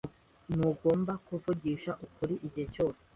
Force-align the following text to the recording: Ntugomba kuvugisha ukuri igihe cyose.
Ntugomba 0.53 1.13
kuvugisha 1.27 1.91
ukuri 2.05 2.33
igihe 2.47 2.67
cyose. 2.75 3.01